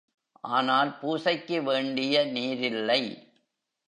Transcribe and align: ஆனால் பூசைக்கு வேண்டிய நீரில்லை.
ஆனால் 0.43 0.91
பூசைக்கு 0.99 1.63
வேண்டிய 1.63 2.23
நீரில்லை. 2.25 3.01